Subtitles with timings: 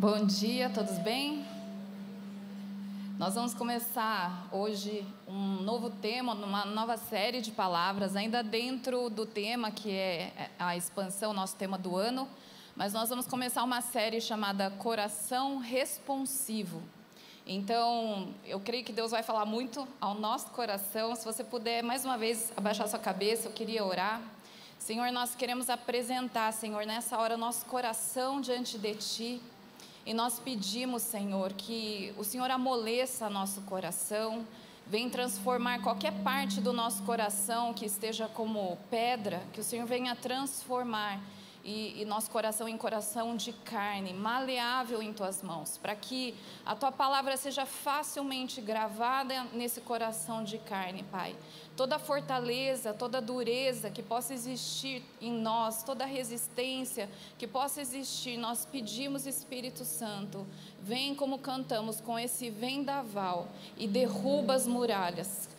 [0.00, 1.44] Bom dia, todos bem?
[3.18, 9.26] Nós vamos começar hoje um novo tema, uma nova série de palavras, ainda dentro do
[9.26, 12.28] tema que é a expansão, nosso tema do ano,
[12.76, 16.80] mas nós vamos começar uma série chamada Coração Responsivo.
[17.44, 21.12] Então, eu creio que Deus vai falar muito ao nosso coração.
[21.16, 24.22] Se você puder, mais uma vez, abaixar sua cabeça, eu queria orar.
[24.78, 29.42] Senhor, nós queremos apresentar, Senhor, nessa hora, nosso coração diante de Ti.
[30.06, 34.46] E nós pedimos, Senhor, que o Senhor amoleça nosso coração,
[34.86, 40.16] venha transformar qualquer parte do nosso coração que esteja como pedra, que o Senhor venha
[40.16, 41.20] transformar
[41.68, 46.74] e, e, nosso coração em coração de carne, maleável em tuas mãos, para que a
[46.74, 51.36] tua palavra seja facilmente gravada nesse coração de carne, Pai.
[51.76, 58.64] Toda fortaleza, toda dureza que possa existir em nós, toda resistência que possa existir, nós
[58.64, 60.46] pedimos, Espírito Santo,
[60.80, 65.50] vem como cantamos com esse vendaval e derruba as muralhas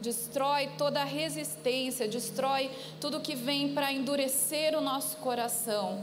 [0.00, 5.98] destrói toda resistência, destrói tudo que vem para endurecer o nosso coração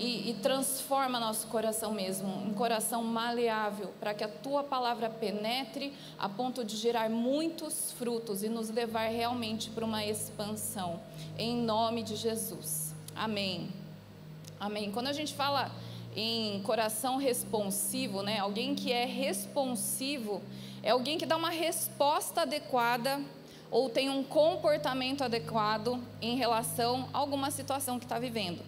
[0.00, 5.92] e, e, transforma nosso coração mesmo, um coração maleável, para que a tua palavra penetre
[6.18, 10.98] a ponto de gerar muitos frutos e nos levar realmente para uma expansão,
[11.36, 12.94] em nome de Jesus.
[13.14, 13.70] Amém.
[14.58, 14.90] Amém.
[14.90, 15.70] Quando a gente fala
[16.14, 18.38] em coração responsivo, né?
[18.38, 20.42] Alguém que é responsivo
[20.82, 23.20] é alguém que dá uma resposta adequada
[23.70, 28.60] ou tem um comportamento adequado em relação a alguma situação que está vivendo.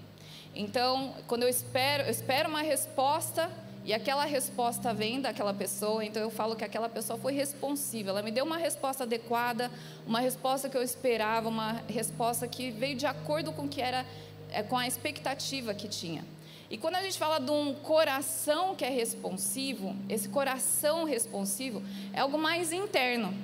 [0.54, 3.50] Então, quando eu espero, eu espero uma resposta
[3.84, 8.10] e aquela resposta vem daquela pessoa, então eu falo que aquela pessoa foi responsiva.
[8.10, 9.70] Ela me deu uma resposta adequada,
[10.06, 14.06] uma resposta que eu esperava, uma resposta que veio de acordo com que era
[14.52, 16.24] é, com a expectativa que tinha.
[16.73, 21.83] E quando a gente fala de um coração que é responsivo, esse coração responsivo
[22.15, 23.34] é algo mais interno.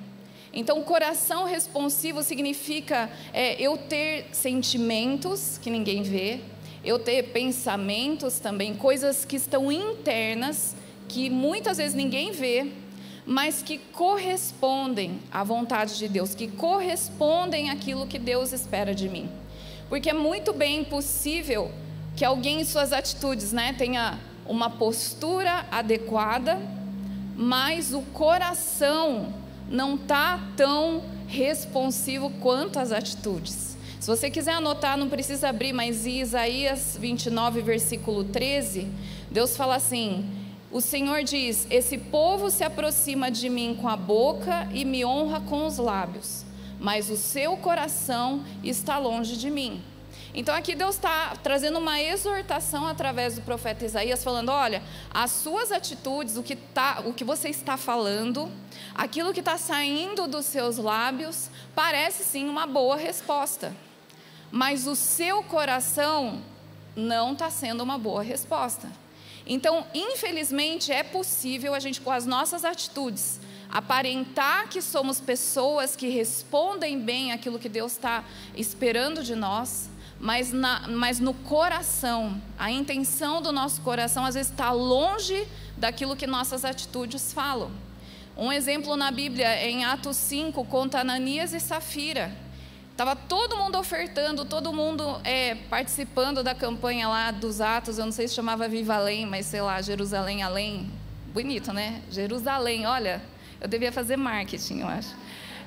[0.51, 6.39] Então, coração responsivo significa é, eu ter sentimentos que ninguém vê,
[6.83, 10.75] eu ter pensamentos também, coisas que estão internas,
[11.07, 12.71] que muitas vezes ninguém vê,
[13.27, 19.29] mas que correspondem à vontade de Deus, que correspondem àquilo que Deus espera de mim.
[19.87, 21.71] Porque é muito bem possível
[22.19, 26.59] que alguém em suas atitudes né, tenha uma postura adequada,
[27.33, 29.33] mas o coração
[29.69, 33.77] não está tão responsivo quanto as atitudes.
[34.01, 38.89] Se você quiser anotar, não precisa abrir, mas em Isaías 29, versículo 13,
[39.31, 40.29] Deus fala assim:
[40.73, 45.39] O Senhor diz: Esse povo se aproxima de mim com a boca e me honra
[45.39, 46.43] com os lábios,
[46.81, 49.81] mas o seu coração está longe de mim.
[50.33, 55.71] Então aqui Deus está trazendo uma exortação através do profeta Isaías, falando: olha, as suas
[55.71, 58.51] atitudes, o que, tá, o que você está falando,
[58.93, 63.75] aquilo que está saindo dos seus lábios, parece sim uma boa resposta,
[64.51, 66.41] mas o seu coração
[66.95, 68.87] não está sendo uma boa resposta.
[69.47, 76.07] Então, infelizmente, é possível a gente, com as nossas atitudes, aparentar que somos pessoas que
[76.07, 78.23] respondem bem aquilo que Deus está
[78.55, 79.89] esperando de nós,
[80.19, 85.47] mas, na, mas no coração, a intenção do nosso coração às vezes está longe
[85.77, 87.71] daquilo que nossas atitudes falam.
[88.35, 92.31] Um exemplo na Bíblia, em Atos 5, conta Ananias e Safira.
[92.91, 97.97] Estava todo mundo ofertando, todo mundo é, participando da campanha lá dos Atos.
[97.97, 100.91] Eu não sei se chamava Viva Além, mas sei lá, Jerusalém Além.
[101.33, 102.01] Bonito, né?
[102.11, 103.21] Jerusalém, olha,
[103.61, 105.15] eu devia fazer marketing, eu acho.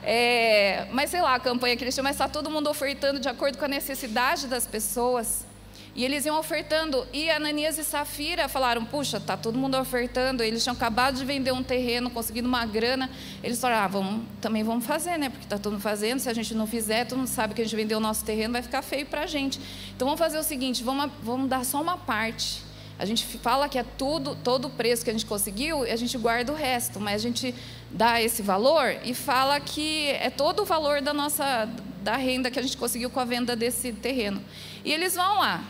[0.03, 3.29] É, mas sei lá, a campanha que eles tinham, mas está todo mundo ofertando de
[3.29, 5.47] acordo com a necessidade das pessoas.
[5.95, 7.07] E eles iam ofertando.
[7.13, 10.43] E Ananias e Safira falaram: Puxa, está todo mundo ofertando.
[10.43, 13.11] Eles tinham acabado de vender um terreno, conseguindo uma grana.
[13.43, 15.29] Eles falaram: ah, vamos, também vamos fazer, né?
[15.29, 16.19] Porque está todo mundo fazendo.
[16.19, 18.55] Se a gente não fizer, todo mundo sabe que a gente vendeu o nosso terreno,
[18.55, 19.61] vai ficar feio para a gente.
[19.95, 22.72] Então vamos fazer o seguinte: vamos, vamos dar só uma parte.
[22.98, 26.16] A gente fala que é tudo, todo o preço que a gente conseguiu, a gente
[26.18, 27.54] guarda o resto, mas a gente
[27.91, 31.68] dá esse valor e fala que é todo o valor da nossa
[32.03, 34.42] da renda que a gente conseguiu com a venda desse terreno.
[34.84, 35.62] E eles vão lá.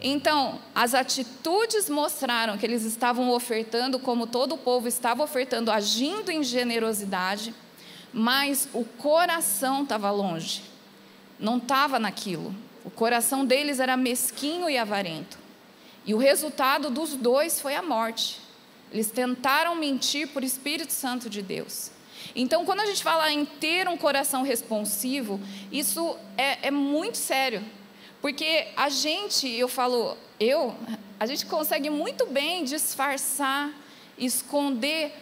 [0.00, 6.30] Então, as atitudes mostraram que eles estavam ofertando como todo o povo estava ofertando, agindo
[6.30, 7.54] em generosidade,
[8.12, 10.62] mas o coração estava longe.
[11.38, 12.54] Não estava naquilo.
[12.84, 15.45] O coração deles era mesquinho e avarento.
[16.06, 18.40] E o resultado dos dois foi a morte.
[18.92, 21.90] Eles tentaram mentir por Espírito Santo de Deus.
[22.34, 25.40] Então, quando a gente fala em ter um coração responsivo,
[25.72, 27.62] isso é, é muito sério.
[28.22, 30.74] Porque a gente, eu falo, eu,
[31.18, 33.72] a gente consegue muito bem disfarçar,
[34.16, 35.12] esconder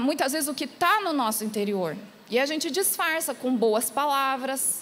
[0.00, 1.96] muitas vezes o que está no nosso interior.
[2.30, 4.81] E a gente disfarça com boas palavras,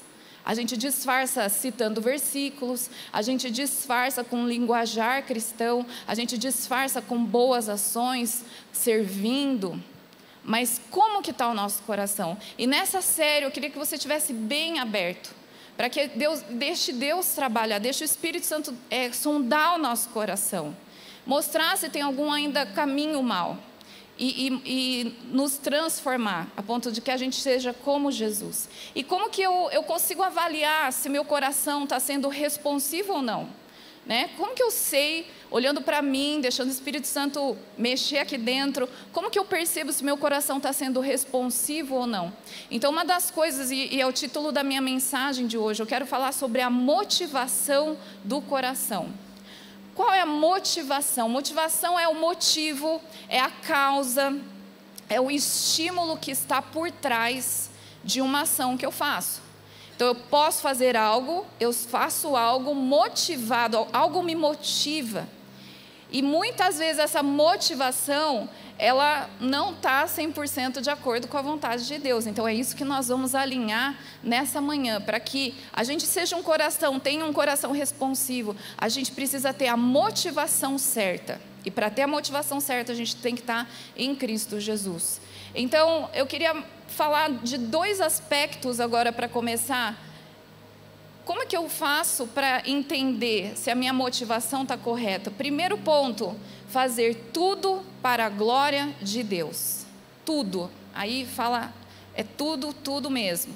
[0.50, 7.25] a gente disfarça citando versículos, a gente disfarça com linguajar cristão, a gente disfarça com
[7.25, 9.81] boas ações, servindo.
[10.43, 12.37] Mas como que está o nosso coração?
[12.58, 15.32] E nessa série eu queria que você tivesse bem aberto,
[15.76, 20.76] para que Deus deixe Deus trabalhar, deixe o Espírito Santo é, sondar o nosso coração,
[21.25, 23.56] mostrar se tem algum ainda caminho mal
[24.20, 28.69] e, e, e, nos transformar, a ponto de que a gente seja como Jesus.
[28.94, 33.49] E como que eu, eu consigo avaliar se meu coração está sendo responsivo ou não?
[34.05, 34.28] Né?
[34.37, 39.31] Como que eu sei, olhando para mim, deixando o Espírito Santo mexer aqui dentro, como
[39.31, 42.32] que eu percebo se meu coração está sendo responsivo ou não?
[42.70, 45.87] Então, uma das coisas, e, e é o título da minha mensagem de hoje, eu
[45.87, 49.08] quero falar sobre a motivação do coração.
[50.00, 51.29] Qual é a motivação?
[51.29, 54.35] Motivação é o motivo, é a causa,
[55.11, 57.69] é o estímulo que está por trás
[58.02, 59.43] de uma ação que eu faço.
[59.94, 65.29] Então eu posso fazer algo, eu faço algo motivado, algo me motiva.
[66.11, 68.49] E muitas vezes essa motivação
[68.81, 72.27] ela não está 100% de acordo com a vontade de Deus.
[72.27, 73.94] Então é isso que nós vamos alinhar
[74.25, 78.56] nessa manhã, para que a gente seja um coração, tenha um coração responsivo.
[78.79, 81.38] A gente precisa ter a motivação certa.
[81.62, 85.21] E para ter a motivação certa, a gente tem que estar tá em Cristo Jesus.
[85.55, 90.10] Então, eu queria falar de dois aspectos agora para começar.
[91.25, 95.31] Como é que eu faço para entender se a minha motivação está correta?
[95.31, 96.34] Primeiro ponto,
[96.69, 99.84] fazer tudo para a glória de Deus.
[100.25, 100.70] Tudo.
[100.94, 101.72] Aí fala,
[102.14, 103.55] é tudo, tudo mesmo.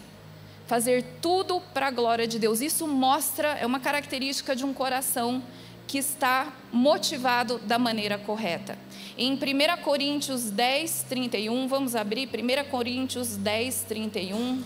[0.67, 2.61] Fazer tudo para a glória de Deus.
[2.61, 5.43] Isso mostra, é uma característica de um coração
[5.87, 8.79] que está motivado da maneira correta.
[9.17, 9.39] Em 1
[9.83, 14.63] Coríntios 10, 31, vamos abrir 1 Coríntios 10, 31.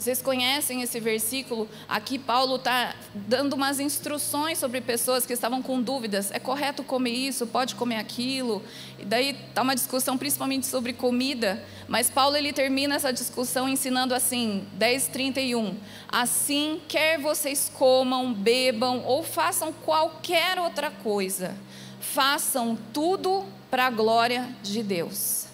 [0.00, 1.68] Vocês conhecem esse versículo?
[1.86, 6.30] Aqui Paulo está dando umas instruções sobre pessoas que estavam com dúvidas.
[6.30, 7.46] É correto comer isso?
[7.46, 8.62] Pode comer aquilo?
[8.98, 11.62] E daí está uma discussão principalmente sobre comida.
[11.86, 15.76] Mas Paulo ele termina essa discussão ensinando assim, 10:31.
[16.08, 21.54] Assim, quer vocês comam, bebam ou façam qualquer outra coisa,
[22.00, 25.44] façam tudo para a glória de Deus.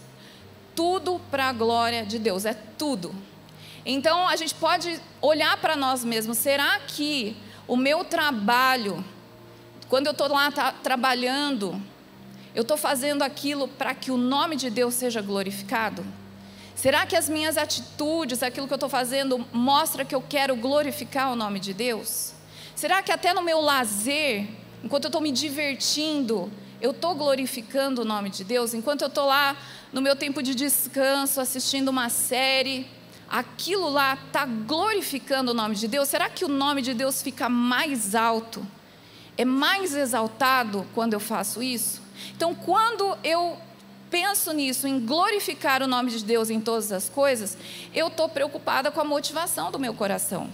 [0.73, 3.13] Tudo para a glória de Deus, é tudo.
[3.89, 7.37] Então a gente pode olhar para nós mesmos: será que
[7.69, 9.03] o meu trabalho,
[9.89, 11.81] quando eu estou lá tá, trabalhando,
[12.53, 16.05] eu estou fazendo aquilo para que o nome de Deus seja glorificado?
[16.75, 21.33] Será que as minhas atitudes, aquilo que eu estou fazendo, mostra que eu quero glorificar
[21.33, 22.33] o nome de Deus?
[22.75, 24.49] Será que até no meu lazer,
[24.83, 28.75] enquanto eu estou me divertindo, eu estou glorificando o nome de Deus?
[28.75, 29.57] Enquanto eu estou lá
[29.93, 32.87] no meu tempo de descanso, assistindo uma série,
[33.29, 36.09] aquilo lá está glorificando o nome de Deus?
[36.09, 38.67] Será que o nome de Deus fica mais alto?
[39.37, 42.03] É mais exaltado quando eu faço isso?
[42.35, 43.59] Então, quando eu
[44.11, 47.57] penso nisso, em glorificar o nome de Deus em todas as coisas,
[47.95, 50.49] eu estou preocupada com a motivação do meu coração.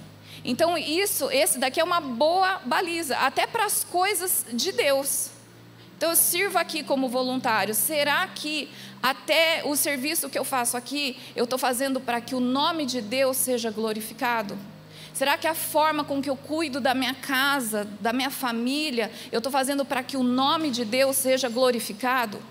[0.44, 5.30] Então, isso, esse daqui é uma boa baliza, até para as coisas de Deus.
[6.02, 7.72] Então, eu sirvo aqui como voluntário.
[7.76, 8.68] Será que
[9.00, 13.00] até o serviço que eu faço aqui, eu estou fazendo para que o nome de
[13.00, 14.58] Deus seja glorificado?
[15.14, 19.38] Será que a forma com que eu cuido da minha casa, da minha família, eu
[19.38, 22.42] estou fazendo para que o nome de Deus seja glorificado?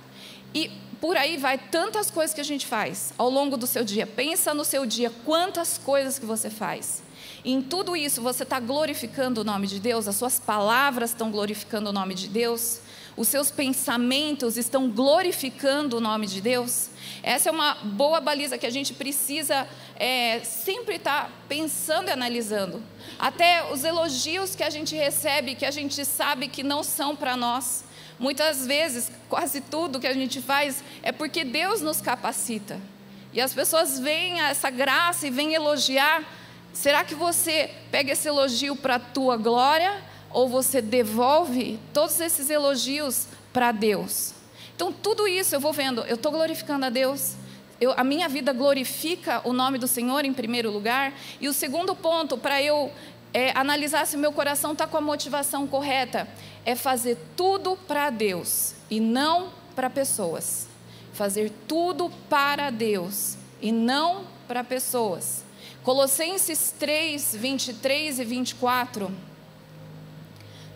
[0.55, 0.71] E
[1.01, 4.07] por aí vai tantas coisas que a gente faz ao longo do seu dia.
[4.07, 7.03] Pensa no seu dia, quantas coisas que você faz.
[7.43, 11.29] E em tudo isso você está glorificando o nome de Deus, as suas palavras estão
[11.29, 12.79] glorificando o nome de Deus
[13.15, 16.89] os seus pensamentos estão glorificando o nome de Deus?
[17.21, 22.11] Essa é uma boa baliza que a gente precisa é, sempre estar tá pensando e
[22.11, 22.81] analisando.
[23.19, 27.37] Até os elogios que a gente recebe, que a gente sabe que não são para
[27.37, 27.83] nós.
[28.17, 32.79] Muitas vezes, quase tudo que a gente faz é porque Deus nos capacita.
[33.33, 36.23] E as pessoas veem essa graça e vêm elogiar.
[36.73, 40.10] Será que você pega esse elogio para a tua glória?
[40.33, 44.33] Ou você devolve todos esses elogios para Deus.
[44.75, 47.35] Então, tudo isso eu vou vendo, eu estou glorificando a Deus,
[47.81, 51.13] eu, a minha vida glorifica o nome do Senhor em primeiro lugar.
[51.39, 52.91] E o segundo ponto, para eu
[53.33, 56.27] é, analisar se meu coração está com a motivação correta,
[56.63, 60.67] é fazer tudo para Deus e não para pessoas.
[61.11, 65.43] Fazer tudo para Deus e não para pessoas.
[65.83, 69.11] Colossenses 3, 23 e 24.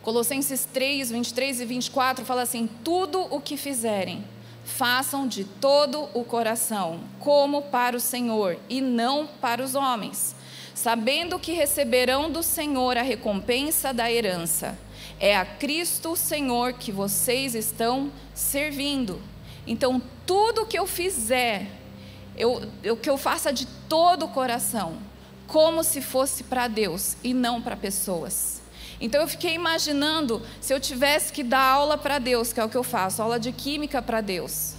[0.05, 4.24] Colossenses 3, 23 e 24 fala assim: Tudo o que fizerem,
[4.63, 10.35] façam de todo o coração, como para o Senhor e não para os homens,
[10.75, 14.77] sabendo que receberão do Senhor a recompensa da herança.
[15.19, 19.19] É a Cristo o Senhor que vocês estão servindo.
[19.65, 21.65] Então, tudo que eu fizer,
[22.38, 25.00] eu, eu, que eu faça de todo o coração,
[25.47, 28.63] como se fosse para Deus e não para pessoas.
[28.99, 32.69] Então eu fiquei imaginando se eu tivesse que dar aula para Deus, que é o
[32.69, 34.75] que eu faço, aula de química para Deus.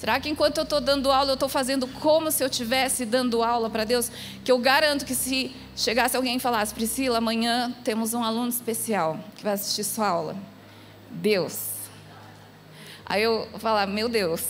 [0.00, 3.42] Será que enquanto eu estou dando aula, eu estou fazendo como se eu estivesse dando
[3.42, 4.10] aula para Deus?
[4.42, 9.20] Que eu garanto que se chegasse alguém e falasse, Priscila, amanhã temos um aluno especial
[9.36, 10.36] que vai assistir sua aula.
[11.10, 11.72] Deus.
[13.04, 14.42] Aí eu falar, meu Deus,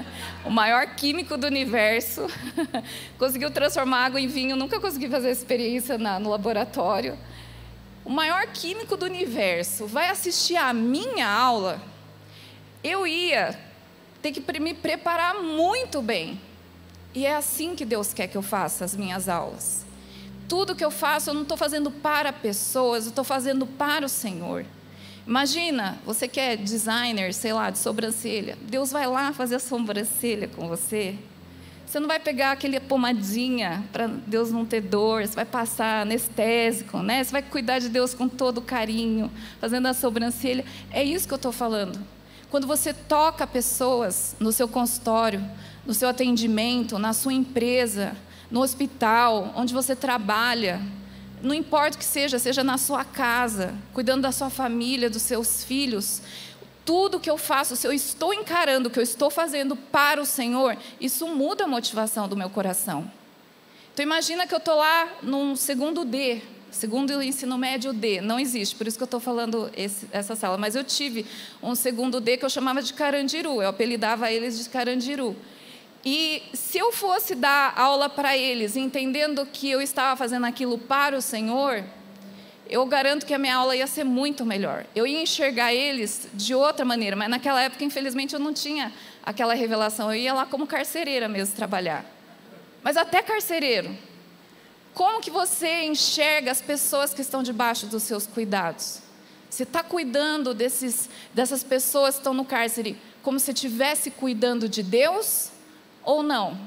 [0.46, 2.26] o maior químico do universo
[3.18, 7.18] conseguiu transformar água em vinho, nunca consegui fazer experiência na, no laboratório.
[8.04, 11.80] O maior químico do universo vai assistir a minha aula.
[12.82, 13.58] Eu ia
[14.20, 16.38] ter que me preparar muito bem.
[17.14, 19.86] E é assim que Deus quer que eu faça as minhas aulas.
[20.46, 24.08] Tudo que eu faço, eu não estou fazendo para pessoas, eu estou fazendo para o
[24.08, 24.66] Senhor.
[25.26, 28.58] Imagina, você que é designer, sei lá, de sobrancelha.
[28.62, 31.16] Deus vai lá fazer a sobrancelha com você.
[31.94, 36.98] Você não vai pegar aquele pomadinha para Deus não ter dor, você vai passar anestésico,
[36.98, 37.22] né?
[37.22, 40.64] Você vai cuidar de Deus com todo carinho, fazendo a sobrancelha.
[40.90, 42.04] É isso que eu estou falando.
[42.50, 45.40] Quando você toca pessoas no seu consultório,
[45.86, 48.16] no seu atendimento, na sua empresa,
[48.50, 50.82] no hospital, onde você trabalha,
[51.40, 55.62] não importa o que seja, seja na sua casa, cuidando da sua família, dos seus
[55.62, 56.22] filhos,
[56.84, 60.26] tudo que eu faço, se eu estou encarando o que eu estou fazendo para o
[60.26, 63.10] Senhor, isso muda a motivação do meu coração.
[63.92, 68.74] Então imagina que eu estou lá num segundo D, segundo ensino médio D, não existe,
[68.74, 71.24] por isso que eu estou falando esse, essa sala, mas eu tive
[71.62, 75.36] um segundo D que eu chamava de Carandiru, eu apelidava eles de Carandiru.
[76.04, 81.16] E se eu fosse dar aula para eles, entendendo que eu estava fazendo aquilo para
[81.16, 81.82] o Senhor,
[82.74, 84.84] eu garanto que a minha aula ia ser muito melhor.
[84.96, 89.54] Eu ia enxergar eles de outra maneira, mas naquela época, infelizmente, eu não tinha aquela
[89.54, 90.12] revelação.
[90.12, 92.04] Eu ia lá como carcereira mesmo trabalhar.
[92.82, 93.96] Mas até carcereiro,
[94.92, 98.98] como que você enxerga as pessoas que estão debaixo dos seus cuidados?
[99.48, 104.82] Você está cuidando desses, dessas pessoas que estão no cárcere como se estivesse cuidando de
[104.82, 105.52] Deus
[106.02, 106.58] ou não?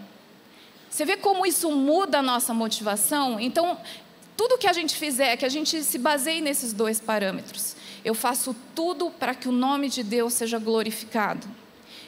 [0.90, 3.42] Você vê como isso muda a nossa motivação?
[3.42, 3.78] Então,
[4.38, 7.76] tudo que a gente fizer, que a gente se baseie nesses dois parâmetros.
[8.06, 11.48] Eu faço tudo para que o nome de Deus seja glorificado.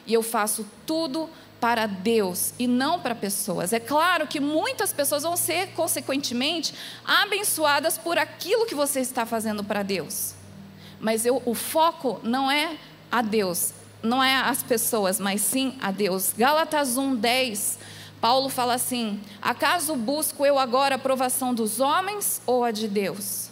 [0.06, 1.28] E eu faço tudo
[1.60, 3.72] para Deus e não para pessoas.
[3.72, 6.72] É claro que muitas pessoas vão ser, consequentemente,
[7.04, 10.34] abençoadas por aquilo que você está fazendo para Deus.
[10.98, 12.78] Mas eu, o foco não é
[13.12, 13.72] a Deus,
[14.02, 16.32] não é as pessoas, mas sim a Deus.
[16.36, 17.76] Gálatas 1:10,
[18.20, 23.48] Paulo fala assim: "Acaso busco eu agora a aprovação dos homens ou a de Deus?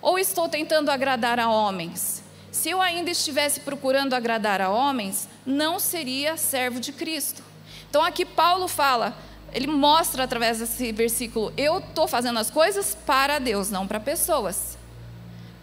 [0.00, 2.22] Ou estou tentando agradar a homens?
[2.50, 7.42] Se eu ainda estivesse procurando agradar a homens, não seria servo de Cristo."
[7.88, 9.16] Então aqui Paulo fala,
[9.52, 14.76] ele mostra através desse versículo: eu estou fazendo as coisas para Deus, não para pessoas.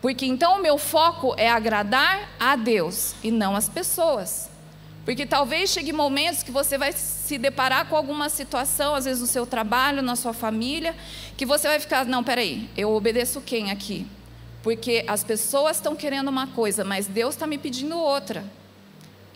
[0.01, 4.49] Porque então o meu foco é agradar a Deus e não as pessoas.
[5.05, 9.27] Porque talvez chegue momentos que você vai se deparar com alguma situação, às vezes no
[9.27, 10.95] seu trabalho, na sua família,
[11.35, 14.07] que você vai ficar, não, peraí, eu obedeço quem aqui?
[14.61, 18.45] Porque as pessoas estão querendo uma coisa, mas Deus está me pedindo outra.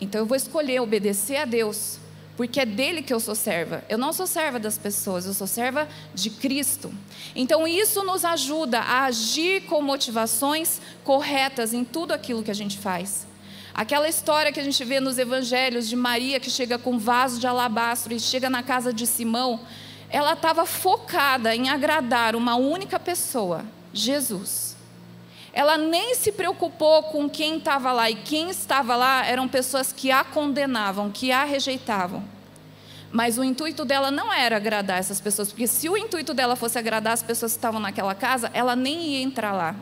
[0.00, 1.98] Então eu vou escolher obedecer a Deus
[2.38, 3.82] porque é dele que eu sou serva.
[3.88, 6.94] Eu não sou serva das pessoas, eu sou serva de Cristo.
[7.34, 12.78] Então isso nos ajuda a agir com motivações corretas em tudo aquilo que a gente
[12.78, 13.27] faz.
[13.78, 17.46] Aquela história que a gente vê nos evangelhos de Maria que chega com vaso de
[17.46, 19.60] alabastro e chega na casa de Simão,
[20.10, 24.76] ela estava focada em agradar uma única pessoa, Jesus.
[25.52, 30.10] Ela nem se preocupou com quem estava lá, e quem estava lá eram pessoas que
[30.10, 32.24] a condenavam, que a rejeitavam.
[33.12, 36.80] Mas o intuito dela não era agradar essas pessoas, porque se o intuito dela fosse
[36.80, 39.76] agradar as pessoas que estavam naquela casa, ela nem ia entrar lá.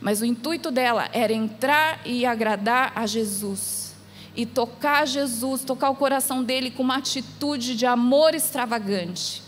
[0.00, 3.94] Mas o intuito dela era entrar e agradar a Jesus.
[4.34, 9.42] E tocar Jesus, tocar o coração dele com uma atitude de amor extravagante.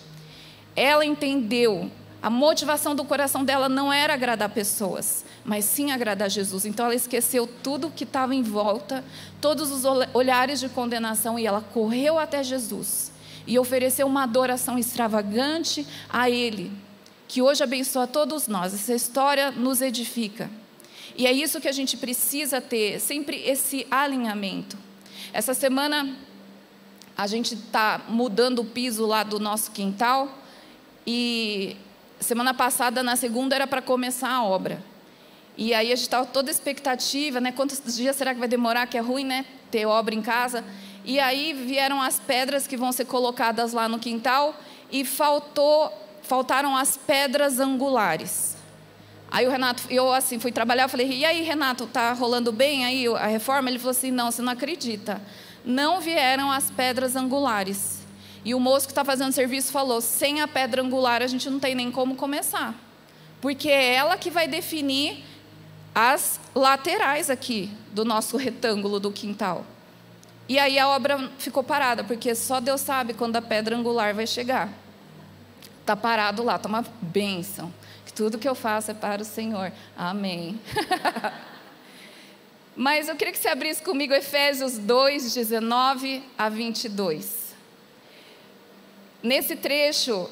[0.75, 1.91] Ela entendeu,
[2.23, 6.65] a motivação do coração dela não era agradar pessoas, mas sim agradar Jesus.
[6.65, 9.05] Então ela esqueceu tudo que estava em volta,
[9.41, 13.13] todos os olhares de condenação, e ela correu até Jesus.
[13.49, 16.71] e oferecer uma adoração extravagante a Ele,
[17.29, 18.75] que hoje abençoa todos nós.
[18.75, 20.51] Essa história nos edifica.
[21.15, 24.79] E é isso que a gente precisa ter, sempre esse alinhamento.
[25.33, 26.17] Essa semana
[27.17, 30.33] a gente está mudando o piso lá do nosso quintal
[31.07, 31.77] e
[32.21, 34.83] semana passada, na segunda, era para começar a obra.
[35.57, 37.51] E aí a gente estava toda expectativa, né?
[37.51, 38.87] Quantos dias será que vai demorar?
[38.87, 39.45] Que é ruim, né?
[39.71, 40.65] Ter obra em casa.
[41.05, 44.55] E aí vieram as pedras que vão ser colocadas lá no quintal
[44.91, 45.93] e faltou,
[46.29, 48.57] faltaram as pedras angulares.
[49.31, 53.07] Aí o Renato, eu assim fui trabalhar, falei: "E aí, Renato, tá rolando bem aí
[53.09, 55.21] a reforma?" Ele falou assim: "Não, você não acredita.
[55.65, 57.99] Não vieram as pedras angulares."
[58.45, 61.59] E o moço que está fazendo serviço falou: "Sem a pedra angular a gente não
[61.59, 62.75] tem nem como começar."
[63.41, 65.25] Porque é ela que vai definir
[65.95, 69.65] as laterais aqui do nosso retângulo do quintal.
[70.49, 74.27] E aí a obra ficou parada, porque só Deus sabe quando a pedra angular vai
[74.27, 74.73] chegar.
[75.89, 77.73] Está parado lá, está uma bênção.
[78.05, 79.73] Que tudo que eu faço é para o Senhor.
[79.97, 80.61] Amém.
[82.77, 87.55] Mas eu queria que você abrisse comigo Efésios 2, 19 a 22.
[89.23, 90.29] Nesse trecho,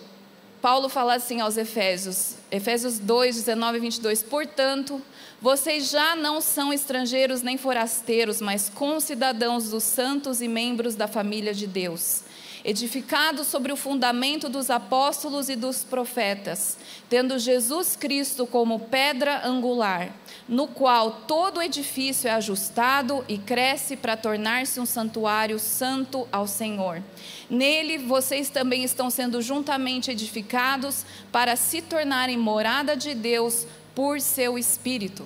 [0.60, 4.22] Paulo fala assim aos Efésios, Efésios 2, 19 e 22.
[4.24, 5.00] Portanto,
[5.40, 11.54] vocês já não são estrangeiros nem forasteiros, mas concidadãos dos santos e membros da família
[11.54, 12.24] de Deus,
[12.66, 16.76] edificados sobre o fundamento dos apóstolos e dos profetas,
[17.08, 20.12] tendo Jesus Cristo como pedra angular,
[20.48, 27.00] no qual todo edifício é ajustado e cresce para tornar-se um santuário santo ao Senhor.
[27.48, 34.58] Nele vocês também estão sendo juntamente edificados para se tornarem morada de Deus por seu
[34.58, 35.24] espírito.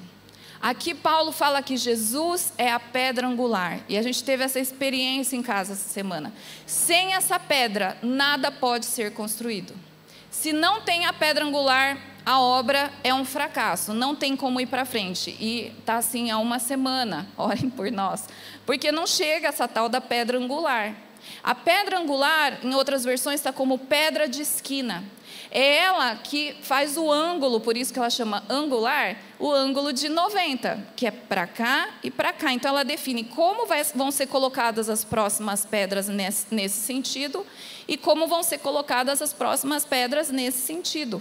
[0.63, 5.35] Aqui Paulo fala que Jesus é a pedra angular, e a gente teve essa experiência
[5.35, 6.35] em casa essa semana.
[6.67, 9.75] Sem essa pedra, nada pode ser construído.
[10.31, 14.67] Se não tem a pedra angular, a obra é um fracasso, não tem como ir
[14.67, 15.35] para frente.
[15.41, 18.29] E está assim há uma semana, orem por nós,
[18.67, 20.95] porque não chega essa tal da pedra angular.
[21.43, 25.05] A pedra angular, em outras versões, está como pedra de esquina.
[25.51, 30.09] É ela que faz o ângulo, por isso que ela chama angular, o ângulo de
[30.09, 32.53] 90, que é para cá e para cá.
[32.53, 37.45] Então ela define como vai, vão ser colocadas as próximas pedras nesse, nesse sentido
[37.89, 41.21] e como vão ser colocadas as próximas pedras nesse sentido.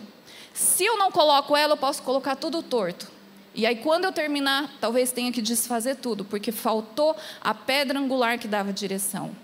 [0.54, 3.08] Se eu não coloco ela, eu posso colocar tudo torto.
[3.56, 8.38] E aí, quando eu terminar, talvez tenha que desfazer tudo, porque faltou a pedra angular
[8.38, 9.36] que dava direção.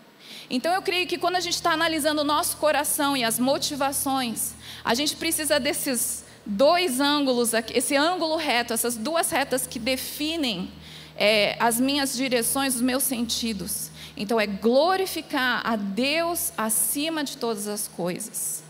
[0.49, 4.53] Então, eu creio que quando a gente está analisando o nosso coração e as motivações,
[4.83, 10.71] a gente precisa desses dois ângulos, esse ângulo reto, essas duas retas que definem
[11.17, 13.89] é, as minhas direções, os meus sentidos.
[14.15, 18.63] Então, é glorificar a Deus acima de todas as coisas.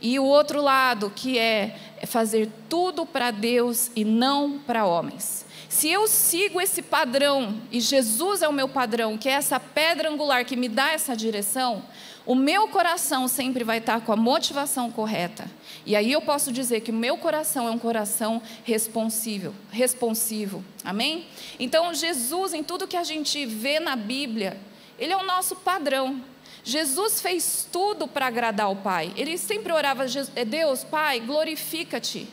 [0.00, 5.44] E o outro lado, que é fazer tudo para Deus e não para homens.
[5.70, 10.10] Se eu sigo esse padrão, e Jesus é o meu padrão, que é essa pedra
[10.10, 11.84] angular que me dá essa direção,
[12.26, 15.48] o meu coração sempre vai estar com a motivação correta.
[15.86, 20.64] E aí eu posso dizer que o meu coração é um coração responsível, responsivo.
[20.84, 21.28] Amém?
[21.56, 24.58] Então, Jesus, em tudo que a gente vê na Bíblia,
[24.98, 26.20] ele é o nosso padrão.
[26.64, 29.12] Jesus fez tudo para agradar ao Pai.
[29.16, 30.04] Ele sempre orava:
[30.44, 32.28] Deus, Pai, glorifica-te.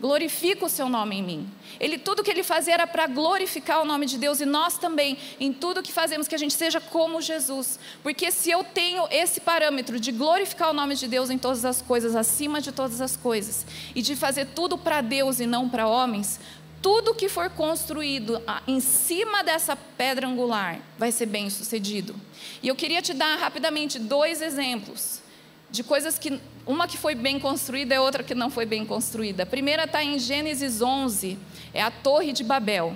[0.00, 1.50] Glorifica o seu nome em mim.
[1.80, 5.18] Ele tudo que ele fazia era para glorificar o nome de Deus e nós também,
[5.40, 7.80] em tudo que fazemos, que a gente seja como Jesus.
[8.02, 11.82] Porque se eu tenho esse parâmetro de glorificar o nome de Deus em todas as
[11.82, 15.88] coisas, acima de todas as coisas, e de fazer tudo para Deus e não para
[15.88, 16.38] homens,
[16.80, 22.14] tudo que for construído em cima dessa pedra angular vai ser bem sucedido.
[22.62, 25.26] E eu queria te dar rapidamente dois exemplos
[25.70, 29.42] de coisas que uma que foi bem construída e outra que não foi bem construída.
[29.42, 31.38] A primeira está em Gênesis 11,
[31.72, 32.94] é a Torre de Babel.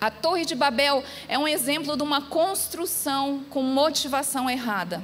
[0.00, 5.02] A Torre de Babel é um exemplo de uma construção com motivação errada.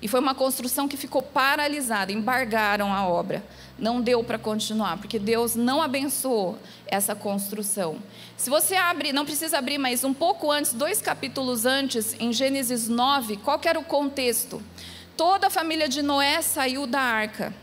[0.00, 3.44] E foi uma construção que ficou paralisada, embargaram a obra.
[3.78, 7.98] Não deu para continuar, porque Deus não abençoou essa construção.
[8.36, 12.88] Se você abre, não precisa abrir, mas um pouco antes, dois capítulos antes, em Gênesis
[12.88, 14.60] 9, qual era o contexto?
[15.16, 17.54] Toda a família de Noé saiu da arca.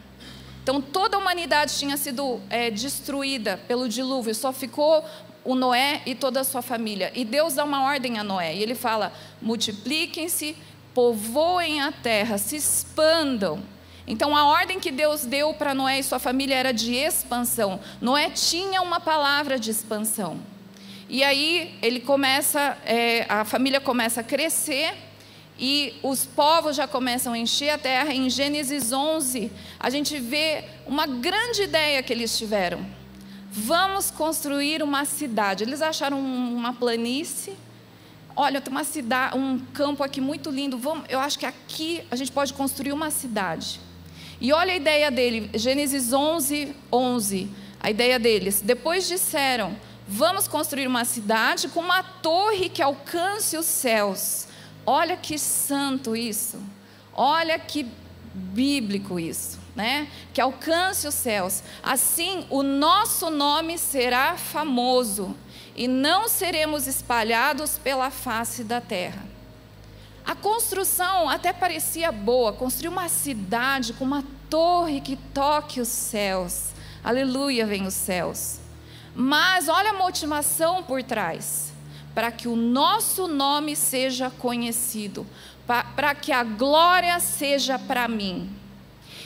[0.63, 5.03] Então toda a humanidade tinha sido é, destruída pelo dilúvio, só ficou
[5.43, 7.11] o Noé e toda a sua família.
[7.15, 10.55] E Deus dá uma ordem a Noé, e ele fala: multipliquem-se,
[10.93, 13.61] povoem a terra, se expandam.
[14.05, 17.79] Então a ordem que Deus deu para Noé e sua família era de expansão.
[18.01, 20.39] Noé tinha uma palavra de expansão.
[21.07, 24.93] E aí ele começa, é, a família começa a crescer
[25.59, 28.13] e os povos já começam a encher a terra.
[28.13, 32.85] Em Gênesis 11, a gente vê uma grande ideia que eles tiveram.
[33.51, 35.65] Vamos construir uma cidade.
[35.65, 37.53] Eles acharam uma planície.
[38.35, 40.77] Olha, tem uma cidade, um campo aqui muito lindo.
[40.77, 43.81] Vamos, eu acho que aqui a gente pode construir uma cidade.
[44.39, 47.49] E olha a ideia dele, Gênesis 11, 11.
[47.81, 48.61] A ideia deles.
[48.61, 49.75] Depois disseram:
[50.07, 54.47] Vamos construir uma cidade com uma torre que alcance os céus
[54.91, 56.59] Olha que santo isso.
[57.13, 57.85] Olha que
[58.33, 60.07] bíblico isso, né?
[60.33, 61.61] Que alcance os céus.
[61.83, 65.37] Assim, o nosso nome será famoso
[65.75, 69.21] e não seremos espalhados pela face da terra.
[70.25, 76.69] A construção até parecia boa, construir uma cidade com uma torre que toque os céus.
[77.03, 78.57] Aleluia, vem os céus.
[79.13, 81.68] Mas olha a motivação por trás
[82.19, 85.25] para que o nosso nome seja conhecido,
[85.95, 88.49] para que a glória seja para mim.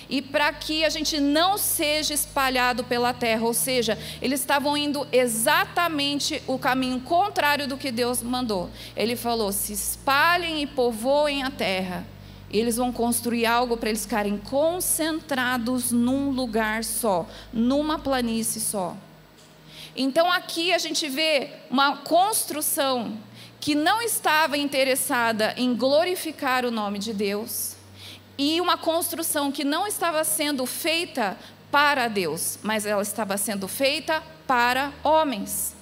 [0.07, 5.07] E para que a gente não seja espalhado pela terra, ou seja, eles estavam indo
[5.11, 8.69] exatamente o caminho contrário do que Deus mandou.
[8.95, 12.05] Ele falou: se espalhem e povoem a terra.
[12.51, 18.95] Eles vão construir algo para eles ficarem concentrados num lugar só, numa planície só.
[19.95, 23.17] Então aqui a gente vê uma construção
[23.59, 27.75] que não estava interessada em glorificar o nome de Deus
[28.37, 31.37] e uma construção que não estava sendo feita
[31.71, 35.75] para Deus, mas ela estava sendo feita para homens.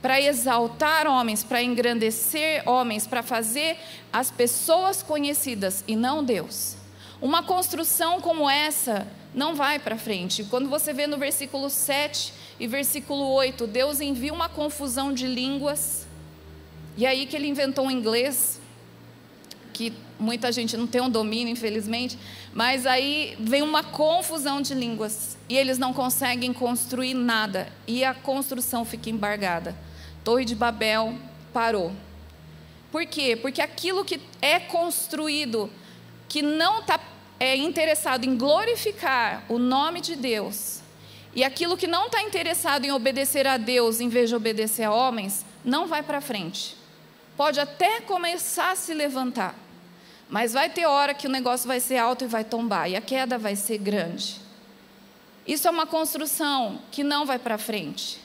[0.00, 3.78] Para exaltar homens, para engrandecer homens, para fazer
[4.10, 6.76] as pessoas conhecidas e não Deus.
[7.20, 10.44] Uma construção como essa não vai para frente.
[10.44, 16.06] Quando você vê no versículo 7, e versículo 8, Deus envia uma confusão de línguas.
[16.94, 18.60] E aí que ele inventou o inglês,
[19.72, 22.18] que muita gente não tem um domínio, infelizmente,
[22.52, 28.12] mas aí vem uma confusão de línguas e eles não conseguem construir nada e a
[28.12, 29.74] construção fica embargada.
[30.22, 31.14] Torre de Babel
[31.54, 31.92] parou.
[32.92, 33.38] Por quê?
[33.40, 35.70] Porque aquilo que é construído,
[36.28, 37.00] que não está
[37.38, 40.79] é, interessado em glorificar o nome de Deus,
[41.34, 44.92] e aquilo que não está interessado em obedecer a Deus em vez de obedecer a
[44.92, 46.76] homens, não vai para frente.
[47.36, 49.54] Pode até começar a se levantar,
[50.28, 53.00] mas vai ter hora que o negócio vai ser alto e vai tombar, e a
[53.00, 54.40] queda vai ser grande.
[55.46, 58.20] Isso é uma construção que não vai para frente.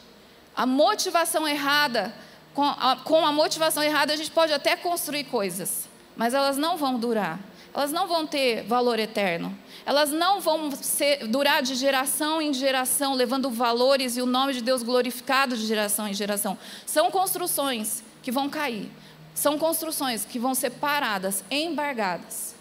[0.55, 2.13] A motivação errada,
[2.53, 6.77] com a, com a motivação errada, a gente pode até construir coisas, mas elas não
[6.77, 7.39] vão durar
[7.75, 9.53] elas não vão ter valor eterno.
[9.85, 14.61] Elas não vão ser, durar de geração em geração, levando valores e o nome de
[14.61, 16.57] Deus glorificado de geração em geração.
[16.85, 18.89] São construções que vão cair.
[19.33, 22.55] São construções que vão ser paradas, embargadas.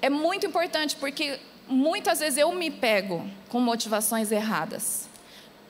[0.00, 5.08] É muito importante porque muitas vezes eu me pego com motivações erradas.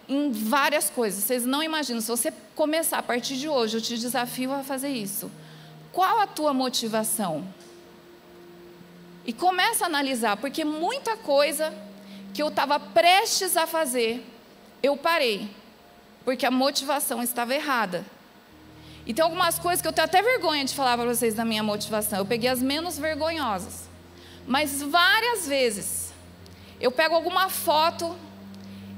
[0.07, 1.25] Em várias coisas.
[1.25, 2.03] Vocês não imaginam.
[2.03, 5.31] Se você começar a partir de hoje, eu te desafio a fazer isso.
[5.91, 7.43] Qual a tua motivação?
[9.27, 11.75] E começa a analisar, porque muita coisa
[12.33, 14.25] que eu estava prestes a fazer,
[14.83, 15.51] eu parei,
[16.25, 18.05] porque a motivação estava errada.
[19.05, 21.63] E tem algumas coisas que eu tenho até vergonha de falar para vocês da minha
[21.63, 22.19] motivação.
[22.19, 23.89] Eu peguei as menos vergonhosas.
[24.47, 26.13] Mas várias vezes
[26.81, 28.17] eu pego alguma foto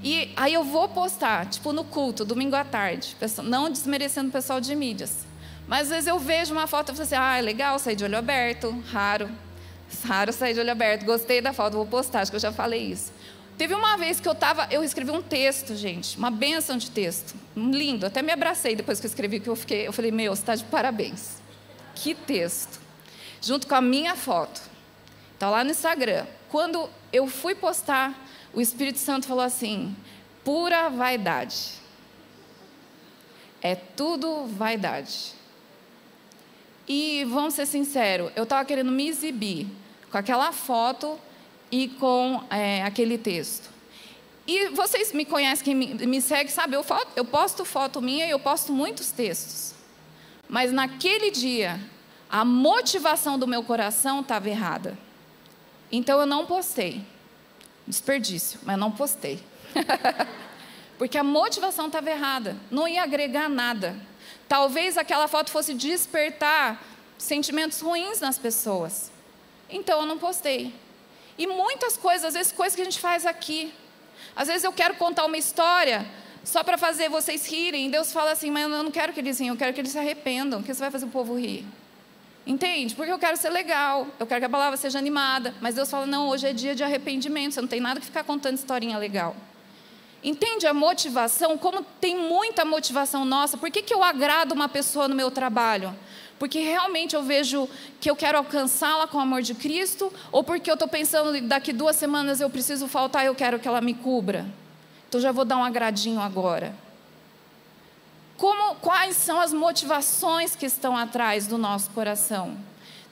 [0.02, 4.60] e aí eu vou postar, tipo no culto, domingo à tarde, não desmerecendo o pessoal
[4.60, 5.26] de mídias.
[5.66, 8.04] Mas às vezes eu vejo uma foto e falo assim: ah, é legal sair de
[8.04, 9.28] olho aberto, raro.
[10.05, 11.05] Raro sair de olho aberto.
[11.05, 13.12] Gostei da foto, vou postar, acho que eu já falei isso.
[13.57, 17.35] Teve uma vez que eu tava, eu escrevi um texto, gente, uma benção de texto,
[17.57, 18.07] lindo.
[18.07, 20.55] Até me abracei depois que eu escrevi, que eu fiquei, eu falei, meu, você está
[20.55, 21.38] de parabéns.
[21.94, 22.79] Que texto.
[23.42, 24.61] Junto com a minha foto.
[25.35, 26.24] Está lá no Instagram.
[26.48, 28.14] Quando eu fui postar,
[28.53, 29.94] o Espírito Santo falou assim:
[30.44, 31.74] pura vaidade.
[33.61, 35.33] É tudo vaidade.
[36.87, 39.66] E vamos ser sinceros, eu estava querendo me exibir
[40.10, 41.18] com aquela foto
[41.70, 43.70] e com é, aquele texto.
[44.46, 48.30] E vocês me conhecem, quem me, segue, sabe, eu, foto, eu posto foto minha e
[48.30, 49.74] eu posto muitos textos.
[50.48, 51.78] Mas naquele dia,
[52.30, 54.98] a motivação do meu coração estava errada.
[55.92, 57.04] Então eu não postei.
[57.86, 59.42] Desperdício, mas não postei.
[60.96, 63.94] Porque a motivação estava errada, não ia agregar nada.
[64.48, 66.82] Talvez aquela foto fosse despertar
[67.18, 69.12] sentimentos ruins nas pessoas.
[69.70, 70.72] Então eu não postei.
[71.37, 73.72] E muitas coisas, às vezes coisas que a gente faz aqui.
[74.35, 76.07] Às vezes eu quero contar uma história
[76.44, 77.90] só para fazer vocês rirem.
[77.90, 79.98] Deus fala assim, mas eu não quero que eles riam, eu quero que eles se
[79.98, 80.62] arrependam.
[80.62, 81.64] Que você vai fazer o povo rir?
[82.46, 82.94] Entende?
[82.94, 85.54] Porque eu quero ser legal, eu quero que a palavra seja animada.
[85.61, 88.24] Mas Deus fala: não, hoje é dia de arrependimento, você não tem nada que ficar
[88.24, 89.37] contando historinha legal.
[90.24, 91.57] Entende a motivação?
[91.57, 95.94] Como tem muita motivação nossa, por que, que eu agrado uma pessoa no meu trabalho?
[96.38, 97.68] Porque realmente eu vejo
[98.01, 101.72] que eu quero alcançá-la com o amor de Cristo, ou porque eu estou pensando daqui
[101.72, 104.46] duas semanas eu preciso faltar e eu quero que ela me cubra?
[105.09, 106.74] Então já vou dar um agradinho agora.
[108.37, 112.57] Como, quais são as motivações que estão atrás do nosso coração?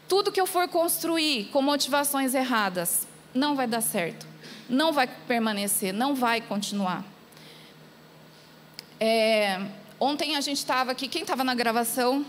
[0.09, 4.25] Tudo que eu for construir com motivações erradas não vai dar certo,
[4.69, 7.05] não vai permanecer, não vai continuar.
[9.01, 9.61] É,
[9.99, 12.25] ontem a gente estava aqui, quem estava na gravação?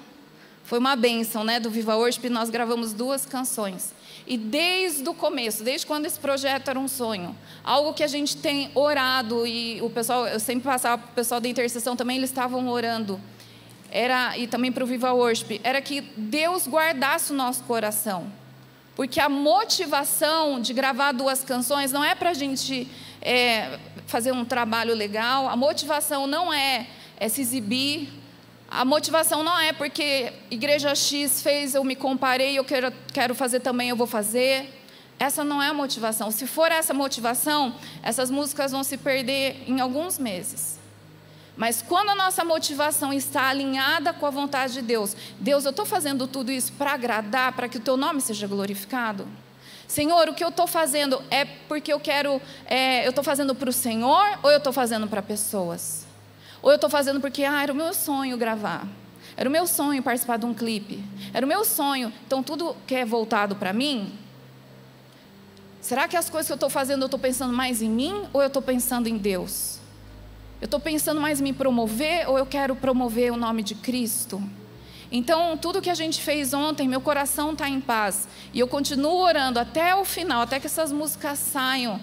[0.67, 3.93] Foi uma benção, né, do Viva Worship, nós gravamos duas canções.
[4.27, 8.35] E desde o começo, desde quando esse projeto era um sonho, algo que a gente
[8.35, 12.29] tem orado, e o pessoal, eu sempre passava para o pessoal da intercessão também, eles
[12.29, 13.17] estavam orando,
[13.89, 18.29] era, e também para o Viva Worship, era que Deus guardasse o nosso coração.
[18.93, 22.89] Porque a motivação de gravar duas canções não é para a gente
[23.21, 28.09] é, fazer um trabalho legal, a motivação não é, é se exibir,
[28.69, 33.61] a motivação não é porque igreja X fez, eu me comparei, eu quero, quero fazer
[33.61, 34.73] também, eu vou fazer.
[35.17, 36.29] Essa não é a motivação.
[36.29, 40.77] Se for essa motivação, essas músicas vão se perder em alguns meses.
[41.55, 45.85] Mas quando a nossa motivação está alinhada com a vontade de Deus, Deus, eu estou
[45.85, 49.27] fazendo tudo isso para agradar, para que o teu nome seja glorificado.
[49.87, 53.69] Senhor, o que eu estou fazendo é porque eu quero, é, eu estou fazendo para
[53.69, 56.06] o Senhor ou eu estou fazendo para pessoas?
[56.67, 58.85] Ou eu estou fazendo porque ah, era o meu sonho gravar.
[59.37, 61.01] Era o meu sonho participar de um clipe.
[61.33, 62.11] Era o meu sonho.
[62.25, 64.11] Então, tudo que é voltado para mim.
[65.79, 68.41] Será que as coisas que eu estou fazendo eu estou pensando mais em mim ou
[68.41, 69.79] eu estou pensando em Deus?
[70.59, 74.43] Eu estou pensando mais em me promover ou eu quero promover o nome de Cristo?
[75.09, 78.27] Então, tudo que a gente fez ontem, meu coração está em paz.
[78.53, 81.97] E eu continuo orando até o final, até que essas músicas saiam.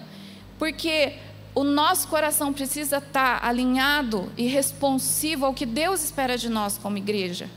[0.59, 1.19] Porque
[1.55, 6.99] o nosso coração precisa estar alinhado e responsivo ao que Deus espera de nós como
[6.99, 7.49] igreja.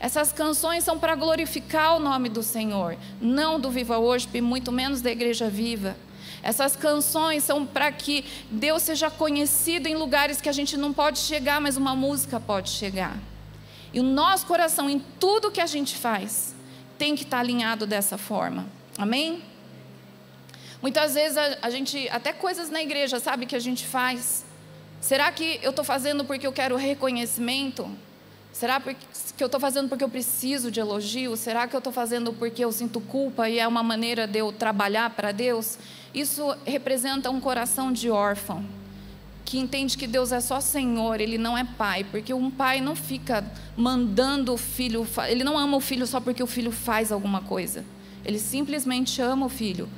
[0.00, 5.00] Essas canções são para glorificar o nome do Senhor, não do Viva Worship, muito menos
[5.00, 5.96] da Igreja Viva.
[6.42, 11.18] Essas canções são para que Deus seja conhecido em lugares que a gente não pode
[11.18, 13.16] chegar, mas uma música pode chegar.
[13.92, 16.54] E o nosso coração, em tudo que a gente faz,
[16.96, 18.66] tem que estar alinhado dessa forma.
[18.96, 19.42] Amém?
[20.80, 24.44] Muitas vezes a, a gente, até coisas na igreja, sabe, que a gente faz.
[25.00, 27.88] Será que eu estou fazendo porque eu quero reconhecimento?
[28.52, 31.36] Será que eu estou fazendo porque eu preciso de elogio?
[31.36, 34.52] Será que eu estou fazendo porque eu sinto culpa e é uma maneira de eu
[34.52, 35.78] trabalhar para Deus?
[36.14, 38.64] Isso representa um coração de órfão,
[39.44, 42.96] que entende que Deus é só Senhor, Ele não é pai, porque um pai não
[42.96, 43.44] fica
[43.76, 47.84] mandando o filho, ele não ama o filho só porque o filho faz alguma coisa,
[48.24, 49.88] ele simplesmente ama o filho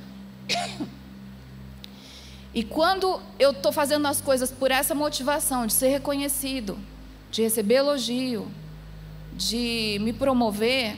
[2.53, 6.77] e quando eu estou fazendo as coisas por essa motivação de ser reconhecido,
[7.29, 8.51] de receber elogio,
[9.33, 10.97] de me promover,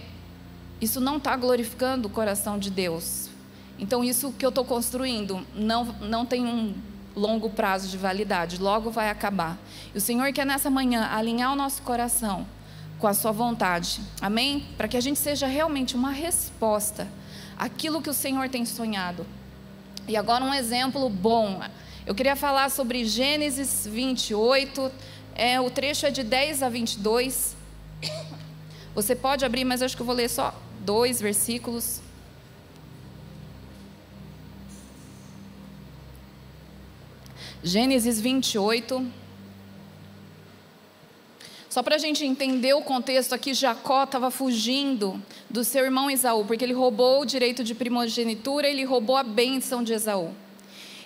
[0.81, 3.29] isso não está glorificando o coração de Deus.
[3.79, 6.73] Então, isso que eu estou construindo não, não tem um
[7.15, 9.57] longo prazo de validade, logo vai acabar.
[9.93, 12.45] E o Senhor quer nessa manhã alinhar o nosso coração
[12.99, 14.65] com a Sua vontade, amém?
[14.77, 17.07] Para que a gente seja realmente uma resposta
[17.57, 19.25] àquilo que o Senhor tem sonhado.
[20.07, 21.61] E agora um exemplo bom.
[22.05, 24.91] Eu queria falar sobre Gênesis 28,
[25.33, 27.55] é, o trecho é de 10 a 22.
[28.93, 32.01] Você pode abrir, mas acho que eu vou ler só dois versículos.
[37.63, 39.22] Gênesis 28.
[41.73, 46.45] Só para a gente entender o contexto aqui, Jacó estava fugindo do seu irmão Esaú,
[46.45, 50.35] porque ele roubou o direito de primogenitura, ele roubou a bênção de Esaú.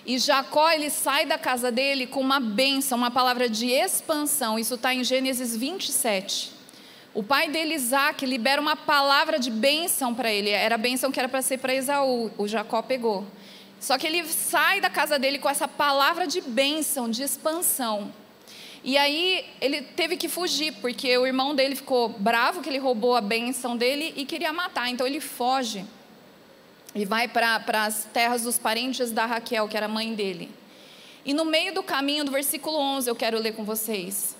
[0.04, 4.58] E Jacó, ele sai da casa dele com uma bênção, uma palavra de expansão.
[4.58, 6.52] Isso está em Gênesis 27.
[7.14, 10.50] O pai dele, Isaac, libera uma palavra de bênção para ele.
[10.50, 12.30] Era a bênção que era para ser para Esaú.
[12.36, 13.24] O Jacó pegou.
[13.80, 18.12] Só que ele sai da casa dele com essa palavra de bênção, de expansão.
[18.84, 23.16] E aí ele teve que fugir, porque o irmão dele ficou bravo que ele roubou
[23.16, 24.88] a benção dele e queria matar.
[24.88, 25.84] Então ele foge
[26.94, 30.50] e vai para as terras dos parentes da Raquel, que era mãe dele.
[31.24, 34.36] E no meio do caminho, do versículo 11, eu quero ler com vocês.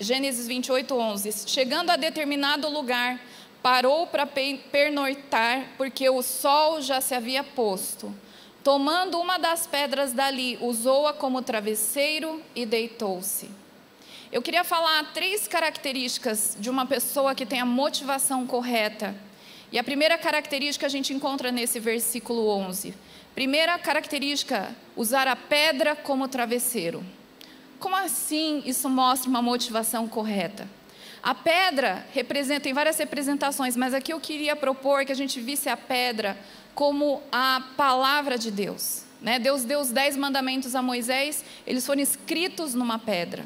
[0.00, 1.48] Gênesis 28, 11.
[1.48, 3.20] Chegando a determinado lugar,
[3.62, 8.12] parou para pernoitar, porque o sol já se havia posto.
[8.62, 13.50] Tomando uma das pedras dali, usou-a como travesseiro e deitou-se.
[14.30, 19.14] Eu queria falar três características de uma pessoa que tem a motivação correta
[19.72, 22.94] E a primeira característica a gente encontra nesse versículo 11.
[23.34, 27.04] Primeira característica, usar a pedra como travesseiro.
[27.78, 30.68] Como assim isso mostra uma motivação correta?
[31.22, 35.68] A pedra representa, tem várias representações, mas aqui eu queria propor que a gente visse
[35.68, 36.38] a pedra
[36.74, 39.04] como a palavra de Deus.
[39.20, 39.38] Né?
[39.38, 43.44] Deus deu os dez mandamentos a Moisés, eles foram escritos numa pedra.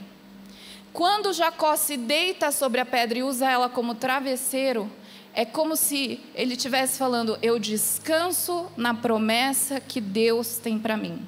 [0.92, 4.90] Quando Jacó se deita sobre a pedra e usa ela como travesseiro,
[5.34, 11.26] é como se ele estivesse falando: Eu descanso na promessa que Deus tem para mim.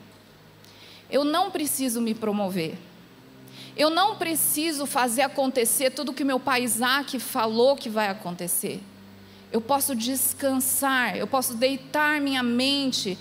[1.11, 2.77] Eu não preciso me promover.
[3.77, 8.81] Eu não preciso fazer acontecer tudo que meu pai Isaac falou que vai acontecer.
[9.51, 13.19] Eu posso descansar, eu posso deitar minha mente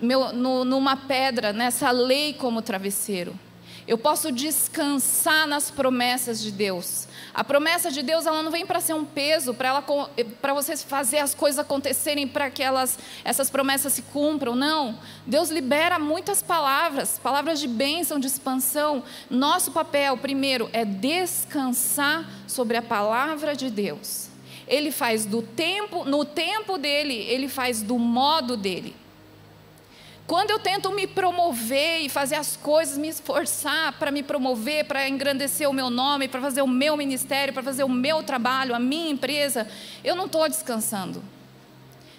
[0.00, 3.38] meu, no, numa pedra, nessa lei como travesseiro.
[3.86, 7.06] Eu posso descansar nas promessas de Deus.
[7.34, 9.82] A promessa de Deus ela não vem para ser um peso, para
[10.40, 14.54] para você fazer as coisas acontecerem para que elas, essas promessas se cumpram.
[14.54, 14.98] Não.
[15.26, 19.02] Deus libera muitas palavras, palavras de bênção, de expansão.
[19.28, 24.28] Nosso papel, primeiro, é descansar sobre a palavra de Deus.
[24.66, 28.96] Ele faz do tempo, no tempo dele, ele faz do modo dele.
[30.26, 35.06] Quando eu tento me promover e fazer as coisas, me esforçar para me promover, para
[35.06, 38.78] engrandecer o meu nome, para fazer o meu ministério, para fazer o meu trabalho, a
[38.78, 39.68] minha empresa,
[40.02, 41.22] eu não estou descansando.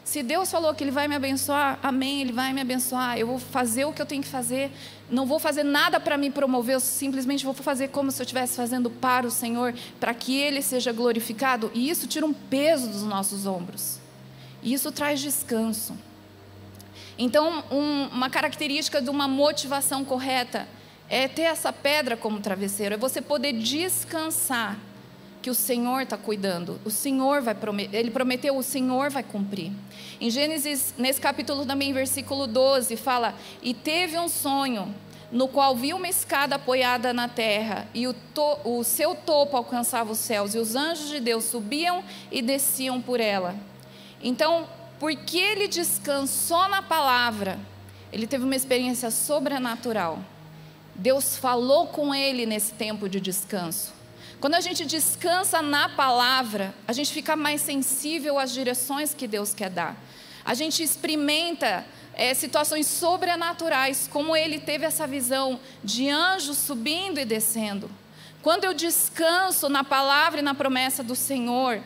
[0.03, 3.17] Se Deus falou que Ele vai me abençoar, amém, Ele vai me abençoar.
[3.17, 4.69] Eu vou fazer o que eu tenho que fazer.
[5.09, 8.55] Não vou fazer nada para me promover, eu simplesmente vou fazer como se eu estivesse
[8.55, 11.71] fazendo para o Senhor, para que Ele seja glorificado.
[11.73, 13.99] E isso tira um peso dos nossos ombros.
[14.61, 15.97] E isso traz descanso.
[17.17, 20.67] Então, um, uma característica de uma motivação correta
[21.09, 24.77] é ter essa pedra como travesseiro, é você poder descansar
[25.41, 29.71] que o Senhor está cuidando, o Senhor vai prometer, ele prometeu, o Senhor vai cumprir.
[30.19, 34.91] Em Gênesis, nesse capítulo também, versículo 12, fala: E teve um sonho,
[35.31, 40.11] no qual viu uma escada apoiada na terra, e o, to, o seu topo alcançava
[40.11, 43.55] os céus, e os anjos de Deus subiam e desciam por ela.
[44.23, 44.67] Então,
[44.99, 47.59] porque ele descansou na palavra,
[48.11, 50.19] ele teve uma experiência sobrenatural.
[50.95, 53.93] Deus falou com ele nesse tempo de descanso.
[54.39, 59.53] Quando a gente descansa na palavra, a gente fica mais sensível às direções que Deus
[59.53, 59.97] quer dar.
[60.45, 67.25] A gente experimenta é, situações sobrenaturais, como ele teve essa visão de anjos subindo e
[67.25, 67.89] descendo.
[68.41, 71.81] Quando eu descanso na palavra e na promessa do Senhor,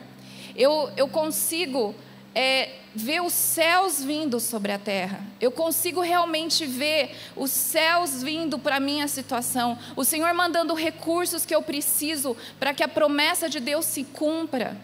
[0.54, 1.94] eu, eu consigo
[2.34, 5.20] é, ver os céus vindo sobre a terra.
[5.40, 9.78] Eu consigo realmente ver os céus vindo para a minha situação.
[9.94, 14.76] O Senhor mandando recursos que eu preciso para que a promessa de Deus se cumpra.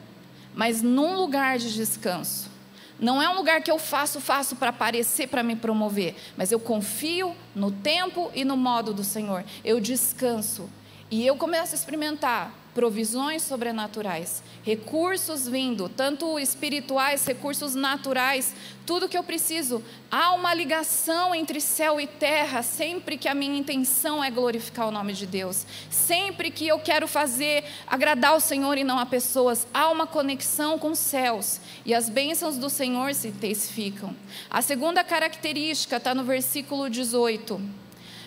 [0.55, 2.51] Mas num lugar de descanso.
[2.99, 6.15] Não é um lugar que eu faço, faço para aparecer, para me promover.
[6.37, 9.45] Mas eu confio no tempo e no modo do Senhor.
[9.63, 10.71] Eu descanso.
[11.11, 19.17] E eu começo a experimentar provisões sobrenaturais, recursos vindo, tanto espirituais, recursos naturais, tudo que
[19.17, 19.83] eu preciso.
[20.11, 24.91] Há uma ligação entre céu e terra, sempre que a minha intenção é glorificar o
[24.91, 29.67] nome de Deus, sempre que eu quero fazer agradar o Senhor e não a pessoas,
[29.73, 34.15] há uma conexão com os céus e as bênçãos do Senhor se intensificam.
[34.51, 37.86] A segunda característica está no versículo 18.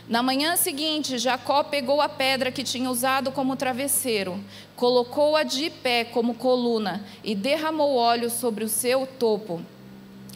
[0.10, 4.44] Na manhã seguinte, Jacó pegou a pedra que tinha usado como travesseiro,
[4.76, 9.64] colocou-a de pé como coluna e derramou óleo sobre o seu topo.